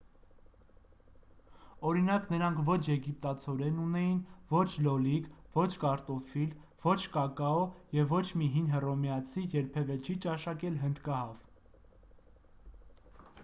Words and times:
օրինակ 1.89 2.23
նրանք 2.31 2.61
ոչ 2.69 2.77
եգիպտացորեն 2.91 3.77
ունեին 3.83 4.15
ոչ 4.53 4.63
լոլիկ 4.87 5.27
ոչ 5.59 5.67
կարտոֆիլ 5.83 6.55
ոչ 6.87 6.97
կակաո 7.19 7.61
և 7.99 8.17
ոչ 8.17 8.25
մի 8.43 8.49
հին 8.57 8.73
հռոմեացի 8.77 9.47
երբևէ 9.59 9.99
չի 10.09 10.17
ճաշակել 10.27 10.83
հնդկահավ 10.87 11.47